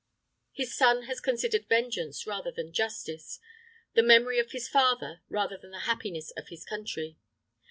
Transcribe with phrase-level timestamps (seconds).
[0.51, 3.37] His son has considered vengeance rather than justice,
[3.93, 7.17] the memory of his father, rather than the happiness of his country.